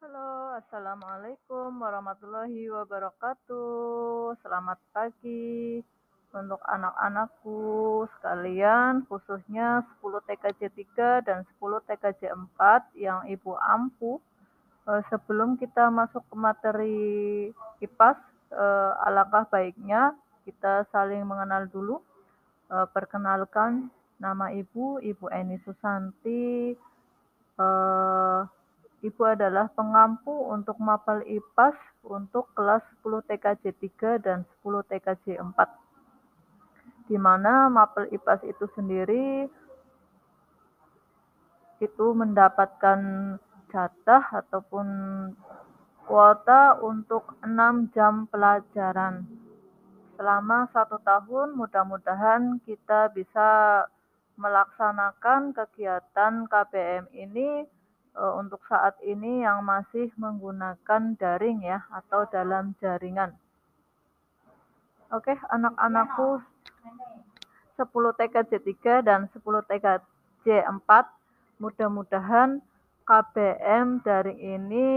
Halo, 0.00 0.56
assalamualaikum 0.56 1.76
warahmatullahi 1.76 2.72
wabarakatuh. 2.72 4.32
Selamat 4.40 4.80
pagi 4.96 5.76
untuk 6.32 6.56
anak-anakku 6.64 7.60
sekalian, 8.16 9.04
khususnya 9.12 9.84
10 10.00 10.24
TKJ 10.24 10.72
3 10.72 11.20
dan 11.20 11.44
10 11.44 11.84
TKJ 11.84 12.32
4 12.32 12.96
yang 12.96 13.28
Ibu 13.28 13.52
ampu. 13.60 14.16
Eh, 14.88 15.04
sebelum 15.12 15.60
kita 15.60 15.92
masuk 15.92 16.24
ke 16.32 16.36
materi 16.48 17.04
IPAS, 17.84 18.16
eh, 18.56 18.92
alangkah 19.04 19.52
baiknya 19.52 20.16
kita 20.48 20.88
saling 20.96 21.28
mengenal 21.28 21.68
dulu. 21.68 22.00
Eh, 22.72 22.88
perkenalkan 22.88 23.92
nama 24.16 24.48
Ibu, 24.48 25.04
Ibu 25.04 25.28
Eni 25.28 25.60
Susanti. 25.60 26.72
Ibu 29.00 29.22
adalah 29.32 29.72
pengampu 29.72 30.28
untuk 30.52 30.76
mapel 30.76 31.24
IPAS 31.24 31.72
untuk 32.04 32.52
kelas 32.52 32.84
10 33.00 33.24
TKJ 33.24 33.64
3 33.72 34.20
dan 34.20 34.44
10 34.60 34.84
TKJ 34.92 35.40
4. 35.40 37.08
Di 37.08 37.16
mana 37.16 37.72
mapel 37.72 38.12
IPAS 38.12 38.44
itu 38.44 38.68
sendiri 38.76 39.48
itu 41.80 42.06
mendapatkan 42.12 43.00
jatah 43.72 44.24
ataupun 44.44 44.86
kuota 46.04 46.76
untuk 46.84 47.40
6 47.40 47.96
jam 47.96 48.28
pelajaran. 48.28 49.24
Selama 50.20 50.68
satu 50.76 51.00
tahun 51.00 51.56
mudah-mudahan 51.56 52.60
kita 52.68 53.08
bisa 53.16 53.80
melaksanakan 54.36 55.56
kegiatan 55.56 56.44
KBM 56.44 57.08
ini 57.16 57.64
untuk 58.14 58.60
saat 58.66 58.98
ini 59.06 59.46
yang 59.46 59.62
masih 59.62 60.10
menggunakan 60.18 61.14
daring 61.16 61.62
ya 61.62 61.86
atau 61.94 62.26
dalam 62.28 62.74
jaringan. 62.82 63.32
Oke, 65.10 65.34
anak-anakku 65.50 66.38
10 67.80 68.18
TKJ 68.18 68.52
3 68.62 69.06
dan 69.06 69.26
10 69.32 69.42
TKJ 69.42 70.46
4 70.68 70.84
mudah-mudahan 71.58 72.62
KBM 73.08 74.06
daring 74.06 74.38
ini 74.38 74.90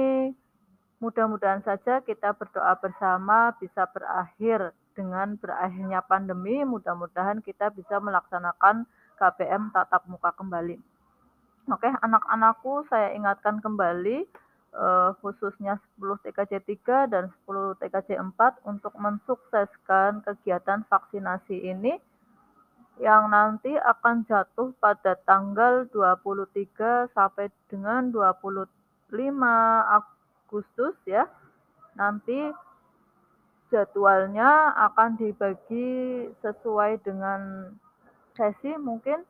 mudah-mudahan 1.02 1.66
saja 1.66 2.00
kita 2.06 2.32
berdoa 2.38 2.78
bersama 2.78 3.52
bisa 3.58 3.90
berakhir 3.90 4.72
dengan 4.94 5.36
berakhirnya 5.36 6.00
pandemi 6.06 6.62
mudah-mudahan 6.64 7.42
kita 7.42 7.74
bisa 7.74 7.98
melaksanakan 7.98 8.86
KBM 9.18 9.74
tatap 9.74 10.06
muka 10.06 10.32
kembali. 10.38 10.93
Oke, 11.72 11.88
anak-anakku 11.88 12.84
saya 12.92 13.16
ingatkan 13.16 13.64
kembali 13.64 14.28
uh, 14.76 15.16
khususnya 15.24 15.80
10 15.96 16.20
TKJ 16.28 16.60
3 16.60 17.08
dan 17.08 17.32
10 17.48 17.80
TKJ 17.80 18.20
4 18.20 18.68
untuk 18.68 18.92
mensukseskan 19.00 20.20
kegiatan 20.28 20.84
vaksinasi 20.92 21.56
ini 21.64 21.96
yang 23.00 23.32
nanti 23.32 23.72
akan 23.80 24.28
jatuh 24.28 24.76
pada 24.84 25.16
tanggal 25.24 25.88
23 25.88 27.16
sampai 27.16 27.48
dengan 27.72 28.12
25 28.12 28.68
Agustus 29.88 31.00
ya. 31.08 31.32
Nanti 31.96 32.52
jadwalnya 33.72 34.76
akan 34.92 35.16
dibagi 35.16 36.28
sesuai 36.44 37.00
dengan 37.08 37.72
sesi 38.36 38.76
mungkin 38.76 39.24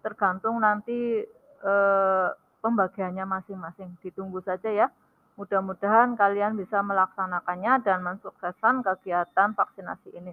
tergantung 0.00 0.64
nanti 0.64 1.22
eh, 1.64 2.28
pembagiannya 2.60 3.24
masing-masing. 3.24 3.96
Ditunggu 4.04 4.44
saja 4.44 4.68
ya. 4.68 4.88
Mudah-mudahan 5.34 6.14
kalian 6.14 6.54
bisa 6.54 6.78
melaksanakannya 6.84 7.82
dan 7.82 8.06
mensukseskan 8.06 8.86
kegiatan 8.86 9.50
vaksinasi 9.56 10.14
ini. 10.14 10.32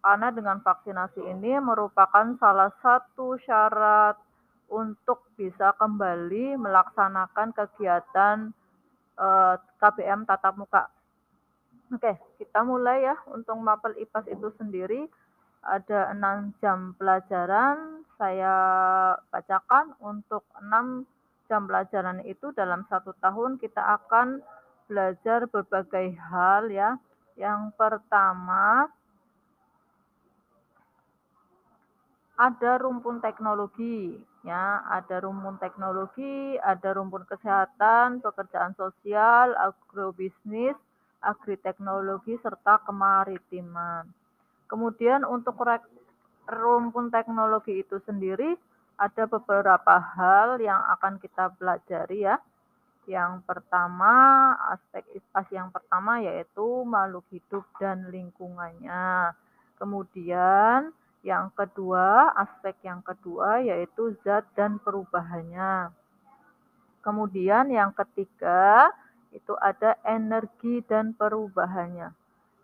Karena 0.00 0.32
dengan 0.32 0.64
vaksinasi 0.64 1.20
ini 1.20 1.60
merupakan 1.60 2.32
salah 2.40 2.72
satu 2.80 3.36
syarat 3.44 4.16
untuk 4.72 5.28
bisa 5.36 5.76
kembali 5.76 6.56
melaksanakan 6.56 7.52
kegiatan 7.52 8.54
eh, 9.18 9.54
KBM 9.82 10.24
tatap 10.24 10.54
muka. 10.56 10.88
Oke, 11.88 12.20
kita 12.36 12.60
mulai 12.68 13.00
ya 13.00 13.16
untuk 13.32 13.56
mapel 13.64 13.96
IPAS 13.96 14.28
itu 14.28 14.52
sendiri 14.60 15.08
ada 15.64 16.12
enam 16.12 16.52
jam 16.60 16.92
pelajaran 17.00 17.97
saya 18.18 18.54
bacakan 19.30 19.94
untuk 20.02 20.42
enam 20.58 21.06
jam 21.48 21.64
pelajaran 21.64 22.20
itu 22.28 22.52
dalam 22.52 22.84
satu 22.90 23.14
tahun 23.22 23.56
kita 23.56 23.80
akan 23.80 24.42
belajar 24.90 25.48
berbagai 25.48 26.18
hal 26.28 26.68
ya. 26.68 26.98
Yang 27.38 27.72
pertama 27.78 28.90
ada 32.38 32.72
rumpun 32.78 33.22
teknologi 33.22 34.14
ya, 34.42 34.82
ada 34.86 35.22
rumpun 35.22 35.58
teknologi, 35.58 36.58
ada 36.58 36.94
rumpun 36.94 37.26
kesehatan, 37.26 38.22
pekerjaan 38.22 38.74
sosial, 38.78 39.54
agrobisnis, 39.58 40.78
agriteknologi 41.18 42.38
serta 42.38 42.82
kemaritiman. 42.86 44.06
Kemudian 44.70 45.26
untuk 45.26 45.58
rumpun 46.48 47.12
teknologi 47.12 47.84
itu 47.84 48.00
sendiri 48.08 48.56
ada 48.98 49.24
beberapa 49.30 49.94
hal 50.00 50.58
yang 50.58 50.80
akan 50.98 51.20
kita 51.22 51.54
pelajari 51.54 52.26
ya. 52.26 52.40
Yang 53.08 53.40
pertama, 53.48 54.52
aspek 54.68 55.00
ISPAS 55.16 55.48
yang 55.54 55.72
pertama 55.72 56.20
yaitu 56.20 56.84
makhluk 56.84 57.24
hidup 57.32 57.64
dan 57.80 58.10
lingkungannya. 58.12 59.32
Kemudian 59.80 60.92
yang 61.24 61.48
kedua, 61.54 62.36
aspek 62.36 62.76
yang 62.84 63.00
kedua 63.00 63.64
yaitu 63.64 64.12
zat 64.26 64.44
dan 64.58 64.76
perubahannya. 64.82 65.94
Kemudian 67.00 67.72
yang 67.72 67.94
ketiga, 67.96 68.92
itu 69.32 69.54
ada 69.56 69.96
energi 70.04 70.82
dan 70.84 71.14
perubahannya. 71.14 72.12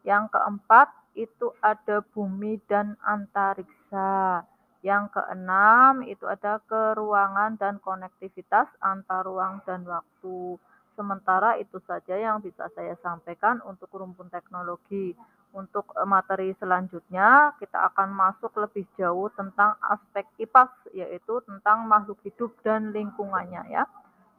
Yang 0.05 0.37
keempat, 0.37 0.89
itu 1.15 1.55
ada 1.63 2.03
bumi 2.13 2.59
dan 2.67 2.99
antariksa. 3.07 4.43
Yang 4.85 5.17
keenam 5.17 6.05
itu 6.05 6.29
ada 6.29 6.61
keruangan 6.69 7.57
dan 7.57 7.81
konektivitas 7.81 8.69
antar 8.85 9.25
ruang 9.25 9.65
dan 9.65 9.87
waktu. 9.89 10.61
Sementara 10.95 11.57
itu 11.57 11.81
saja 11.89 12.15
yang 12.15 12.45
bisa 12.45 12.69
saya 12.77 12.93
sampaikan 13.01 13.65
untuk 13.65 13.89
rumpun 13.97 14.29
teknologi. 14.29 15.17
Untuk 15.55 15.89
eh, 15.97 16.05
materi 16.05 16.53
selanjutnya 16.59 17.57
kita 17.63 17.95
akan 17.95 18.13
masuk 18.13 18.53
lebih 18.59 18.85
jauh 18.99 19.31
tentang 19.33 19.79
aspek 19.89 20.27
IPAS 20.37 20.71
yaitu 20.93 21.41
tentang 21.47 21.87
makhluk 21.89 22.19
hidup 22.27 22.53
dan 22.61 22.93
lingkungannya 22.93 23.63
ya. 23.73 23.87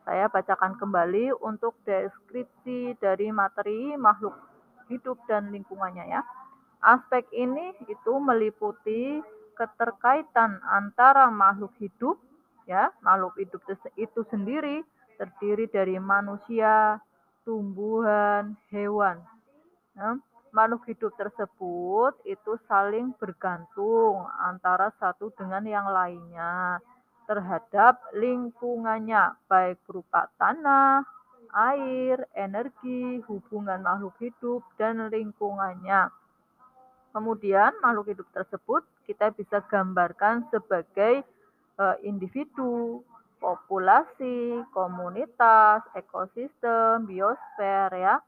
Saya 0.06 0.30
bacakan 0.30 0.78
kembali 0.78 1.34
untuk 1.42 1.74
deskripsi 1.88 3.02
dari 3.02 3.34
materi 3.34 3.98
makhluk 3.98 4.38
hidup 4.90 5.18
dan 5.26 5.50
lingkungannya 5.50 6.06
ya. 6.10 6.22
Aspek 6.86 7.26
ini 7.34 7.74
itu 7.90 8.14
meliputi 8.22 9.22
keterkaitan 9.58 10.62
antara 10.68 11.32
makhluk 11.32 11.74
hidup, 11.82 12.20
ya, 12.70 12.92
makhluk 13.02 13.34
hidup 13.40 13.62
itu 13.98 14.22
sendiri 14.30 14.84
terdiri 15.16 15.66
dari 15.72 15.96
manusia, 15.98 17.00
tumbuhan, 17.48 18.54
hewan. 18.70 19.24
Ya, 19.96 20.20
makhluk 20.52 20.84
hidup 20.92 21.16
tersebut 21.16 22.20
itu 22.28 22.60
saling 22.68 23.16
bergantung 23.16 24.28
antara 24.44 24.92
satu 25.00 25.32
dengan 25.40 25.64
yang 25.64 25.88
lainnya 25.88 26.84
terhadap 27.26 27.98
lingkungannya, 28.14 29.34
baik 29.50 29.82
berupa 29.88 30.30
tanah, 30.38 31.02
air, 31.56 32.28
energi, 32.36 33.24
hubungan 33.24 33.80
makhluk 33.80 34.20
hidup, 34.20 34.62
dan 34.76 35.08
lingkungannya. 35.08 36.12
Kemudian 37.16 37.72
makhluk 37.80 38.12
hidup 38.12 38.28
tersebut 38.36 38.84
kita 39.08 39.32
bisa 39.32 39.64
gambarkan 39.72 40.44
sebagai 40.52 41.24
uh, 41.80 41.96
individu, 42.04 43.00
populasi, 43.40 44.68
komunitas, 44.76 45.80
ekosistem, 45.96 47.08
biosfer 47.08 47.88
ya. 47.96 48.20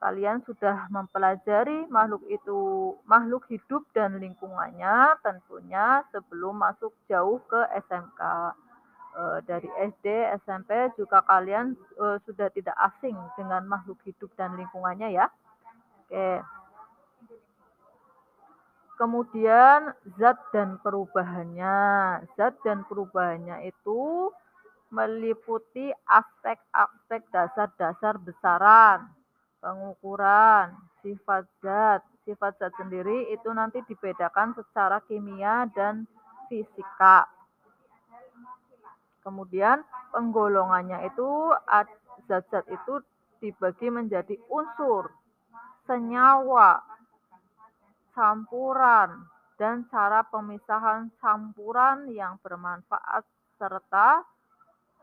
Kalian 0.00 0.40
sudah 0.48 0.88
mempelajari 0.88 1.84
makhluk 1.92 2.24
itu, 2.32 2.96
makhluk 3.04 3.44
hidup 3.52 3.84
dan 3.92 4.16
lingkungannya 4.16 5.20
tentunya 5.20 6.00
sebelum 6.08 6.56
masuk 6.56 6.96
jauh 7.04 7.36
ke 7.44 7.60
SMK. 7.84 8.20
Uh, 9.10 9.42
dari 9.42 9.66
SD, 9.74 10.06
SMP 10.46 10.70
juga 10.94 11.18
kalian 11.26 11.74
uh, 11.98 12.14
sudah 12.22 12.46
tidak 12.54 12.78
asing 12.78 13.18
dengan 13.34 13.66
makhluk 13.66 13.98
hidup 14.06 14.30
dan 14.38 14.54
lingkungannya 14.54 15.10
ya. 15.10 15.26
Oke. 16.06 16.38
Kemudian 19.00 19.96
zat 20.20 20.38
dan 20.54 20.78
perubahannya. 20.78 21.78
Zat 22.36 22.54
dan 22.62 22.84
perubahannya 22.84 23.66
itu 23.66 24.30
meliputi 24.92 25.88
aspek-aspek 26.04 27.24
dasar-dasar 27.32 28.14
besaran, 28.20 29.08
pengukuran, 29.64 30.76
sifat 31.00 31.48
zat. 31.64 32.04
Sifat 32.28 32.60
zat 32.60 32.76
sendiri 32.76 33.32
itu 33.32 33.48
nanti 33.56 33.80
dibedakan 33.88 34.52
secara 34.52 35.00
kimia 35.08 35.64
dan 35.72 36.04
fisika. 36.52 37.39
Kemudian 39.30 39.86
penggolongannya 40.10 41.06
itu 41.06 41.54
zat-zat 42.26 42.66
itu 42.66 42.98
dibagi 43.38 43.86
menjadi 43.86 44.34
unsur, 44.50 45.06
senyawa, 45.86 46.82
campuran, 48.10 49.22
dan 49.54 49.86
cara 49.86 50.26
pemisahan 50.26 51.14
campuran 51.22 52.10
yang 52.10 52.42
bermanfaat 52.42 53.22
serta 53.54 54.26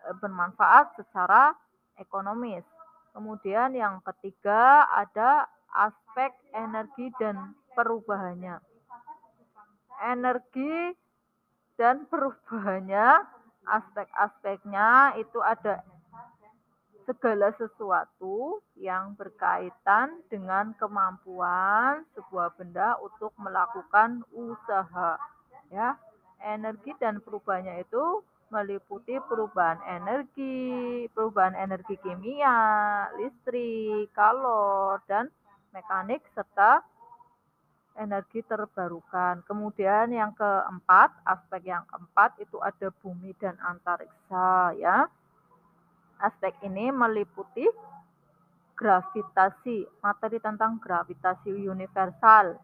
e, 0.04 0.12
bermanfaat 0.20 1.00
secara 1.00 1.56
ekonomis. 1.96 2.68
Kemudian 3.16 3.80
yang 3.80 4.04
ketiga 4.04 4.92
ada 4.92 5.48
aspek 5.72 6.36
energi 6.52 7.16
dan 7.16 7.56
perubahannya. 7.80 8.60
Energi 10.04 10.94
dan 11.78 12.10
perubahannya, 12.10 13.37
aspek-aspeknya 13.68 15.20
itu 15.20 15.40
ada 15.44 15.84
segala 17.08 17.56
sesuatu 17.56 18.60
yang 18.76 19.16
berkaitan 19.16 20.20
dengan 20.28 20.76
kemampuan 20.76 22.04
sebuah 22.20 22.52
benda 22.60 23.00
untuk 23.00 23.32
melakukan 23.40 24.28
usaha 24.36 25.16
ya. 25.72 25.96
Energi 26.38 26.94
dan 27.02 27.18
perubahannya 27.24 27.82
itu 27.82 28.22
meliputi 28.54 29.20
perubahan 29.28 29.82
energi 29.84 31.04
perubahan 31.12 31.58
energi 31.58 32.00
kimia 32.00 32.60
listrik 33.20 34.08
kalor 34.16 35.04
dan 35.10 35.28
mekanik 35.76 36.24
serta 36.32 36.80
energi 37.98 38.46
terbarukan. 38.46 39.42
Kemudian 39.44 40.14
yang 40.14 40.32
keempat, 40.38 41.12
aspek 41.26 41.74
yang 41.74 41.84
keempat 41.90 42.38
itu 42.40 42.62
ada 42.62 42.94
bumi 43.02 43.34
dan 43.42 43.58
antariksa 43.60 44.78
ya. 44.78 45.10
Aspek 46.18 46.54
ini 46.66 46.90
meliputi 46.90 47.66
gravitasi, 48.78 49.90
materi 50.06 50.38
tentang 50.38 50.78
gravitasi 50.78 51.50
universal, 51.50 52.58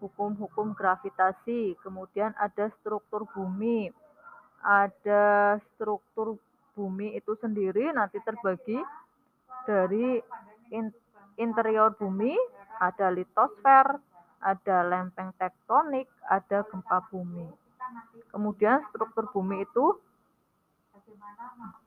hukum-hukum 0.00 0.72
gravitasi, 0.72 1.76
kemudian 1.84 2.32
ada 2.40 2.72
struktur 2.80 3.28
bumi, 3.36 3.92
ada 4.64 5.56
struktur 5.72 6.40
bumi 6.72 7.12
itu 7.18 7.36
sendiri 7.36 7.92
nanti 7.92 8.16
terbagi 8.24 8.80
dari 9.68 10.22
interior 11.36 11.92
bumi, 12.00 12.32
ada 12.80 13.12
litosfer, 13.12 14.00
ada 14.38 14.86
lempeng 14.86 15.34
tektonik, 15.36 16.06
ada 16.26 16.62
gempa 16.66 17.02
bumi. 17.10 17.46
Kemudian 18.30 18.84
struktur 18.90 19.30
bumi 19.32 19.64
itu 19.64 19.96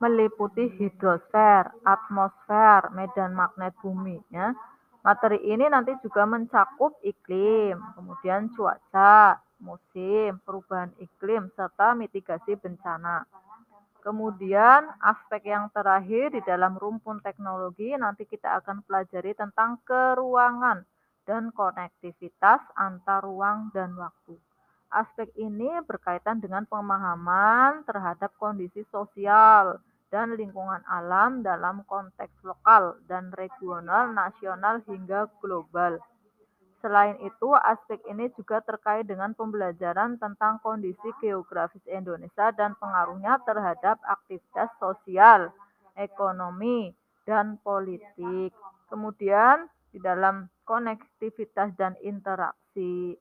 meliputi 0.02 0.66
hidrosfer, 0.76 1.70
atmosfer, 1.86 2.90
medan 2.92 3.32
magnet 3.32 3.72
bumi. 3.80 4.18
Ya. 4.34 4.52
Materi 5.02 5.42
ini 5.42 5.66
nanti 5.66 5.94
juga 5.98 6.22
mencakup 6.26 6.98
iklim, 7.02 7.78
kemudian 7.98 8.54
cuaca, 8.54 9.38
musim, 9.58 10.38
perubahan 10.46 10.94
iklim, 11.02 11.50
serta 11.58 11.94
mitigasi 11.98 12.54
bencana. 12.58 13.26
Kemudian 14.02 14.90
aspek 14.98 15.46
yang 15.46 15.70
terakhir 15.70 16.34
di 16.34 16.42
dalam 16.42 16.74
rumpun 16.74 17.22
teknologi 17.22 17.94
nanti 17.94 18.26
kita 18.26 18.58
akan 18.58 18.82
pelajari 18.82 19.30
tentang 19.38 19.78
keruangan 19.86 20.82
dan 21.28 21.54
konektivitas 21.54 22.60
antar 22.74 23.22
ruang 23.22 23.70
dan 23.70 23.94
waktu. 23.94 24.34
Aspek 24.92 25.32
ini 25.40 25.80
berkaitan 25.88 26.42
dengan 26.42 26.68
pemahaman 26.68 27.80
terhadap 27.88 28.36
kondisi 28.36 28.84
sosial 28.92 29.80
dan 30.12 30.36
lingkungan 30.36 30.84
alam 30.84 31.40
dalam 31.40 31.80
konteks 31.88 32.44
lokal 32.44 33.00
dan 33.08 33.32
regional, 33.32 34.12
nasional 34.12 34.84
hingga 34.84 35.32
global. 35.40 35.96
Selain 36.84 37.16
itu, 37.24 37.48
aspek 37.56 38.02
ini 38.10 38.28
juga 38.36 38.58
terkait 38.60 39.06
dengan 39.06 39.32
pembelajaran 39.32 40.18
tentang 40.18 40.58
kondisi 40.60 41.14
geografis 41.22 41.80
Indonesia 41.86 42.50
dan 42.52 42.74
pengaruhnya 42.76 43.38
terhadap 43.46 44.02
aktivitas 44.02 44.68
sosial, 44.82 45.54
ekonomi, 45.94 46.90
dan 47.22 47.56
politik. 47.62 48.50
Kemudian, 48.90 49.70
di 49.92 50.00
dalam 50.00 50.48
konektivitas 50.64 51.76
dan 51.76 51.92
interaksi 52.00 53.12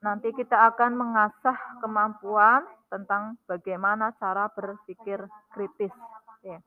nanti 0.00 0.32
kita 0.32 0.72
akan 0.72 0.92
mengasah 0.96 1.56
kemampuan 1.80 2.64
tentang 2.86 3.34
bagaimana 3.50 4.14
cara 4.16 4.46
berpikir 4.52 5.18
kritis. 5.50 5.92
Oke. 6.38 6.62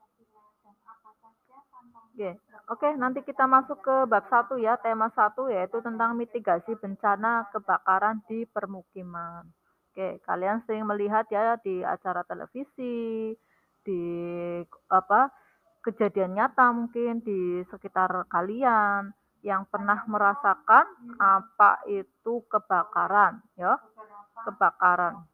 Oke, 2.10 2.30
oke 2.68 2.88
nanti 3.00 3.24
kita 3.24 3.48
masuk 3.48 3.80
ke 3.80 3.96
bab 4.04 4.28
satu 4.28 4.60
ya, 4.60 4.76
tema 4.82 5.08
satu 5.16 5.48
yaitu 5.48 5.80
tentang 5.80 6.18
mitigasi 6.18 6.76
bencana 6.76 7.48
kebakaran 7.48 8.20
di 8.28 8.44
permukiman. 8.44 9.48
Oke, 9.90 10.20
kalian 10.28 10.60
sering 10.68 10.84
melihat 10.84 11.24
ya 11.32 11.56
di 11.64 11.80
acara 11.80 12.20
televisi, 12.28 13.32
di 13.80 14.02
apa 14.92 15.32
kejadian 15.80 16.36
nyata 16.36 16.72
mungkin 16.72 17.24
di 17.24 17.64
sekitar 17.72 18.28
kalian 18.28 19.12
yang 19.40 19.64
pernah 19.72 20.04
merasakan 20.04 20.84
apa 21.16 21.80
itu 21.88 22.44
kebakaran 22.48 23.40
ya 23.56 23.80
kebakaran 24.44 25.24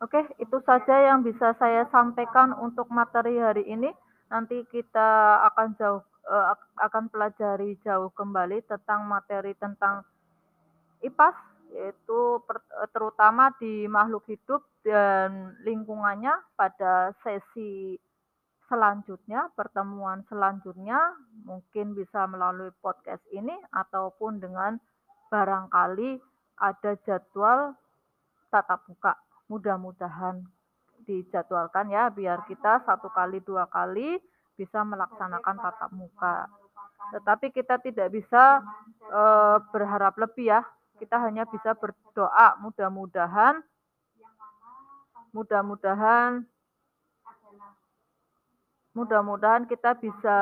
Oke, 0.00 0.16
itu 0.40 0.56
saja 0.64 1.12
yang 1.12 1.20
bisa 1.20 1.52
saya 1.60 1.84
sampaikan 1.92 2.56
untuk 2.56 2.88
materi 2.88 3.36
hari 3.36 3.68
ini. 3.68 3.92
Nanti 4.32 4.64
kita 4.72 5.44
akan 5.52 5.76
jauh 5.76 6.00
uh, 6.24 6.56
akan 6.80 7.12
pelajari 7.12 7.76
jauh 7.84 8.08
kembali 8.16 8.64
tentang 8.64 9.04
materi 9.04 9.52
tentang 9.60 10.00
IPAS 11.04 11.36
yaitu 11.70 12.42
per, 12.44 12.62
terutama 12.90 13.54
di 13.58 13.86
makhluk 13.86 14.26
hidup 14.26 14.62
dan 14.82 15.54
lingkungannya 15.62 16.34
pada 16.58 17.14
sesi 17.22 17.96
selanjutnya, 18.70 19.50
pertemuan 19.58 20.22
selanjutnya 20.30 21.18
mungkin 21.42 21.98
bisa 21.98 22.30
melalui 22.30 22.70
podcast 22.78 23.22
ini 23.34 23.54
ataupun 23.74 24.38
dengan 24.38 24.78
barangkali 25.30 26.22
ada 26.62 26.92
jadwal 27.02 27.74
tatap 28.54 28.86
muka. 28.86 29.18
Mudah-mudahan 29.50 30.46
dijadwalkan 31.02 31.90
ya 31.90 32.06
biar 32.12 32.46
kita 32.46 32.86
satu 32.86 33.10
kali 33.10 33.42
dua 33.42 33.66
kali 33.66 34.22
bisa 34.54 34.86
melaksanakan 34.86 35.56
tatap 35.58 35.90
muka. 35.90 36.46
Tetapi 37.10 37.50
kita 37.50 37.80
tidak 37.82 38.12
bisa 38.12 38.62
e, 39.08 39.22
berharap 39.72 40.14
lebih 40.20 40.54
ya. 40.54 40.62
Kita 41.00 41.16
hanya 41.24 41.48
bisa 41.48 41.72
berdoa 41.72 42.60
mudah-mudahan 42.60 43.64
mudah-mudahan 45.30 46.42
mudah-mudahan 48.90 49.70
kita 49.70 49.94
bisa 50.02 50.38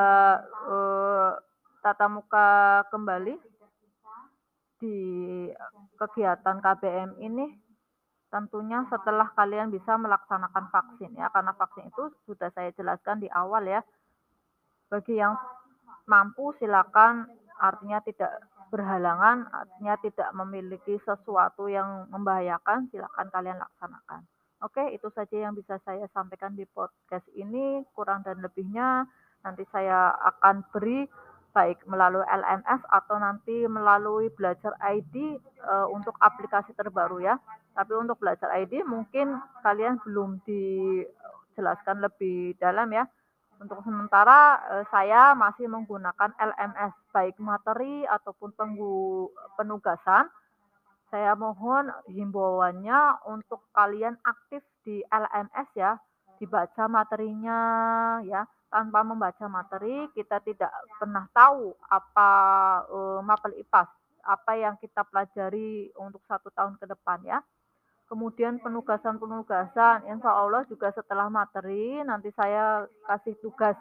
uh, 0.64 1.36
tatap 1.84 2.08
muka 2.08 2.82
kembali 2.88 3.36
di 4.80 4.96
kegiatan 6.00 6.56
KBM 6.62 7.20
ini. 7.20 7.46
Tentunya 8.28 8.84
setelah 8.92 9.32
kalian 9.32 9.72
bisa 9.72 9.96
melaksanakan 9.96 10.68
vaksin 10.68 11.16
ya 11.16 11.32
karena 11.32 11.56
vaksin 11.56 11.88
itu 11.88 12.12
sudah 12.28 12.52
saya 12.52 12.72
jelaskan 12.76 13.24
di 13.24 13.28
awal 13.32 13.64
ya. 13.64 13.80
Bagi 14.88 15.16
yang 15.16 15.36
mampu 16.08 16.52
silakan. 16.60 17.28
Artinya 17.58 17.98
tidak 18.06 18.30
berhalangan 18.68 19.48
artinya 19.50 19.94
tidak 20.00 20.30
memiliki 20.36 21.00
sesuatu 21.02 21.66
yang 21.68 22.06
membahayakan 22.12 22.88
silakan 22.92 23.28
kalian 23.32 23.58
laksanakan 23.58 24.22
Oke, 24.58 24.82
itu 24.90 25.06
saja 25.14 25.38
yang 25.38 25.54
bisa 25.54 25.78
saya 25.86 26.10
sampaikan 26.10 26.58
di 26.58 26.66
podcast 26.66 27.22
ini. 27.38 27.86
Kurang 27.94 28.26
dan 28.26 28.42
lebihnya 28.42 29.06
nanti 29.46 29.62
saya 29.70 30.10
akan 30.34 30.66
beri 30.74 31.06
baik 31.54 31.86
melalui 31.86 32.26
LMS 32.26 32.82
atau 32.90 33.22
nanti 33.22 33.70
melalui 33.70 34.34
belajar 34.34 34.74
ID 34.82 35.38
e, 35.38 35.74
untuk 35.94 36.18
aplikasi 36.18 36.74
terbaru 36.74 37.22
ya. 37.22 37.38
Tapi 37.78 37.94
untuk 37.94 38.18
belajar 38.18 38.50
ID 38.50 38.82
mungkin 38.82 39.38
kalian 39.62 40.02
belum 40.02 40.42
dijelaskan 40.42 42.02
lebih 42.02 42.58
dalam 42.58 42.90
ya. 42.90 43.06
Untuk 43.58 43.82
sementara 43.82 44.40
e, 44.70 44.74
saya 44.92 45.34
masih 45.34 45.66
menggunakan 45.66 46.30
LMS 46.38 46.94
baik 47.10 47.36
materi 47.42 48.06
ataupun 48.06 48.54
penugasan 49.58 50.30
Saya 51.08 51.32
mohon 51.32 51.88
himbauannya 52.12 53.24
untuk 53.32 53.64
kalian 53.72 54.20
aktif 54.28 54.60
di 54.84 55.00
LMS 55.08 55.68
ya, 55.72 55.96
dibaca 56.36 56.84
materinya 56.88 57.60
ya. 58.28 58.44
Tanpa 58.68 59.00
membaca 59.00 59.48
materi, 59.48 60.12
kita 60.12 60.44
tidak 60.44 60.68
pernah 61.00 61.24
tahu 61.32 61.72
apa, 61.88 62.30
eee, 62.92 63.20
mapel 63.24 63.52
IPAS, 63.56 63.88
apa 64.28 64.52
yang 64.60 64.76
kita 64.76 65.00
pelajari 65.08 65.88
untuk 65.96 66.20
satu 66.28 66.52
tahun 66.52 66.76
ke 66.76 66.84
depan 66.92 67.24
ya. 67.24 67.40
Kemudian 68.08 68.56
penugasan-penugasan, 68.64 70.08
insya 70.08 70.32
Allah 70.32 70.64
juga 70.64 70.88
setelah 70.96 71.28
materi 71.28 72.00
nanti 72.00 72.32
saya 72.32 72.88
kasih 73.04 73.36
tugas. 73.44 73.76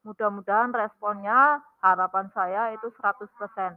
Mudah-mudahan 0.00 0.72
responnya 0.72 1.60
harapan 1.84 2.32
saya 2.32 2.72
itu 2.72 2.88
100%. 2.96 3.76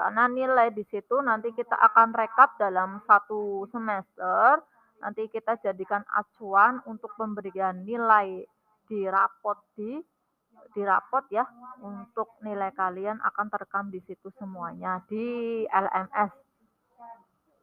Karena 0.00 0.24
nilai 0.24 0.72
di 0.72 0.88
situ 0.88 1.20
nanti 1.20 1.52
kita 1.52 1.76
akan 1.76 2.16
rekap 2.16 2.56
dalam 2.56 3.04
satu 3.04 3.68
semester, 3.68 4.64
nanti 5.04 5.28
kita 5.28 5.60
jadikan 5.60 6.00
acuan 6.16 6.80
untuk 6.88 7.12
pemberian 7.20 7.84
nilai 7.84 8.40
di 8.88 9.04
rapot 9.04 9.60
di 9.76 10.00
di 10.72 10.80
rapot 10.80 11.28
ya, 11.28 11.44
untuk 11.84 12.40
nilai 12.40 12.72
kalian 12.72 13.20
akan 13.20 13.46
terekam 13.52 13.92
di 13.92 14.00
situ 14.08 14.32
semuanya, 14.40 15.04
di 15.04 15.64
LMS. 15.68 16.51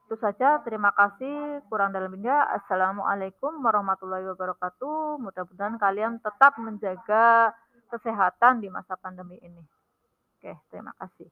Itu 0.10 0.18
saja, 0.18 0.58
terima 0.66 0.90
kasih, 0.90 1.62
kurang 1.70 1.94
dan 1.94 2.10
lebihnya 2.10 2.50
assalamualaikum 2.58 3.62
warahmatullahi 3.62 4.26
wabarakatuh. 4.34 5.22
Mudah-mudahan 5.22 5.78
kalian 5.78 6.18
tetap 6.18 6.58
menjaga 6.58 7.54
kesehatan 7.94 8.58
di 8.58 8.74
masa 8.74 8.98
pandemi 8.98 9.38
ini. 9.38 9.62
Oke, 10.34 10.58
terima 10.74 10.98
kasih. 10.98 11.30